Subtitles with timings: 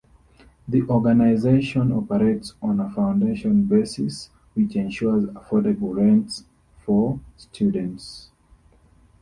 [0.67, 6.43] The organization operates on a foundation basis which ensures affordable rents
[6.79, 8.31] for students.